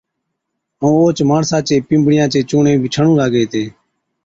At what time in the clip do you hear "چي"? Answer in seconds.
1.67-1.75, 2.33-2.39